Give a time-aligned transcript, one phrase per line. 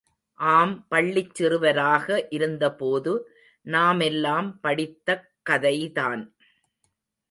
[0.39, 2.25] ஆம் பள்ளிச்சிறுவராக
[2.29, 3.13] இருந்த போது
[3.65, 6.23] நாமெல்லாம் படித்தக்கதைதான்.